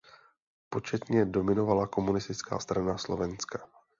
Početně 0.69 1.25
dominovala 1.25 1.87
Komunistická 1.87 2.59
strana 2.59 2.97
Slovenska. 2.97 3.67